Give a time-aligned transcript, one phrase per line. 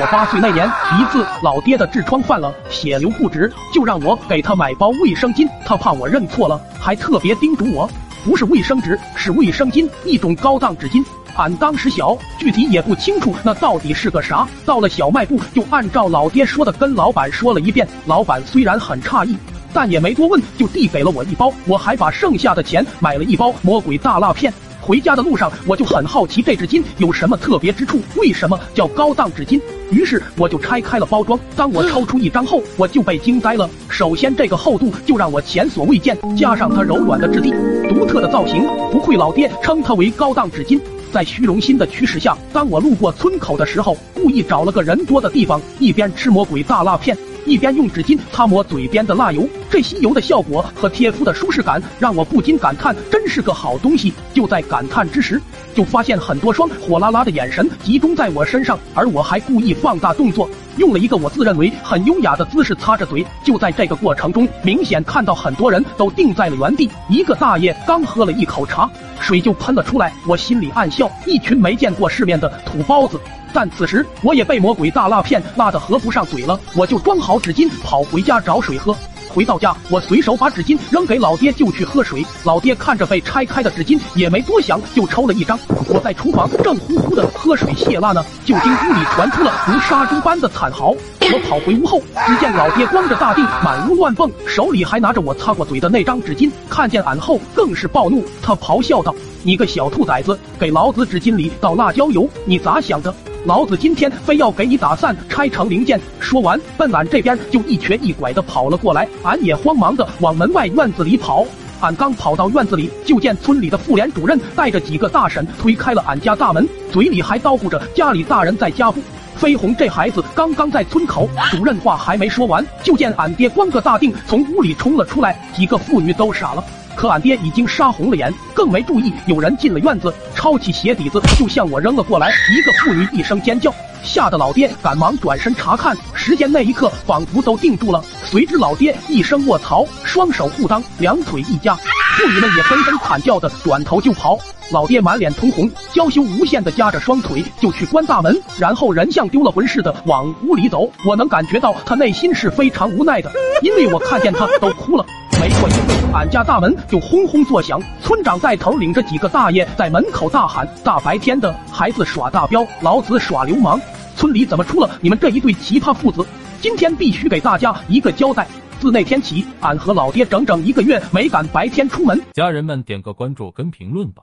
[0.00, 0.66] 我八岁那年，
[0.98, 5.46] 一次老爹的痔疮犯了，血流不止，就让我给他买包卫生巾。
[5.62, 7.86] 他怕我认错了，还特别叮嘱我，
[8.24, 11.04] 不是卫生纸，是卫生巾，一种高档纸巾。
[11.36, 14.48] 俺当时小，具体也不清楚那到底是个啥。
[14.64, 17.86] 到了小卖部，就按照老爹说的跟老板说了一遍。
[18.06, 19.36] 老板虽然很诧异，
[19.74, 21.52] 但也没多问，就递给了我一包。
[21.66, 24.50] 我还把剩下的钱买了一包魔鬼大辣片。
[24.90, 29.60] 回家的路上，我就很好奇这纸巾有什么特别之处，为什么叫高档纸巾？
[29.92, 31.38] 于是我就拆开了包装。
[31.54, 33.70] 当我抽出一张后，我就被惊呆了。
[33.88, 37.52] 首先，这个厚度就让我前所未见，加上它柔软的质地、
[37.88, 40.80] 独特的造型，不愧老爹称它为高档纸巾。
[41.12, 47.16] 在虚荣心的驱使下，当我路过村口的时候，故意找了个人多的地方，一边吃魔鬼大辣片。
[47.50, 54.14] 一边用纸巾擦抹嘴边的蜡油，这吸油的效果和贴肤的舒适感让我不禁感叹，真是个好东西。
[54.32, 55.42] 就在感叹之时，
[55.74, 63.26] 就发现很多双火辣辣的眼神集中在我身上，而我还故意放大动作，用了一个我自认为很优雅的姿势擦着嘴。
[63.44, 66.88] 就在这个过程中，明显看到很多人都定在了原地。
[67.08, 73.18] 一个大爷刚喝了一口茶，水就喷了出来，我心里暗笑，一群没见过世面的土包子。
[73.52, 78.94] 但此时我也被魔鬼大辣片辣得合不上嘴了，我就装好纸巾跑回家找水喝。
[79.32, 82.26] 回到家，我随手把纸巾扔给老爹就去喝水。
[82.42, 85.56] 老爹看着被拆开的纸巾，也没多想就抽了一张。
[85.86, 90.88] 我在厨房正呼呼的喝水泄辣呢，就听屋里传出了如杀猪般的惨嚎。
[91.32, 96.50] 我跑回屋后，只见老爹光着大腚满屋乱蹦，手里还拿着我擦过嘴的那张纸巾。
[96.68, 103.14] 看见俺后，更是暴怒，他咆哮道：“你个小兔崽子，给老子纸巾里倒辣椒油，你咋想的？”
[103.46, 105.98] 老子今天非要给你打散，拆成零件。
[106.18, 109.08] 说完，奔俺这边就一瘸一拐的跑了过来。
[109.22, 111.46] 俺也慌忙的往门外院子里跑。
[111.80, 119.00] 俺刚跑到院子里，就见村里的妇联主任带着几个大婶推开了俺家大门，嘴里还叨咕着家里大人在家不？
[119.40, 126.62] 飞鸿这孩子刚刚在村口，主任话还没说完，就见俺爹光个大腚从屋里冲了出来，几个妇女都傻了。
[126.94, 132.30] 可俺爹已经杀红了眼，更没注意有人进了院子，抄起鞋底子就向我扔了过来。
[132.54, 138.04] 一个妇女一声尖叫，吓得老爹赶忙转身查看，时间那一刻仿佛都定住了。
[138.26, 141.74] 随之老爹一声卧槽，双手护裆，两腿一夹，
[142.16, 144.38] 妇女们也纷纷惨叫的转头就跑。
[144.72, 150.88] 老爹满脸通红，娇羞无限的夹着双腿就去关大门，然后人像丢了魂似的往屋里走。
[151.04, 153.32] 我能感觉到他内心是非常无奈的，
[153.62, 155.04] 因为我看见他都哭了。
[155.40, 163.80] 没过一会，俺家大门就轰轰作响，村长带头领着几个大爷在门口大喊：“大白天的，孩子耍大彪，老子耍流氓！
[164.16, 166.24] 村里怎么出了你们这一对奇葩父子？
[166.60, 168.46] 今天必须给大家一个交代！”
[168.80, 172.18] 自那天起，俺和老爹整整一个月没敢白天出门。
[172.32, 174.22] 家人们点个关注跟评论吧。